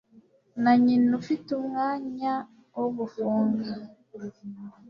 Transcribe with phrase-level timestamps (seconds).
[0.61, 2.33] na nyina ufite umwanya
[2.79, 3.67] wo gufunga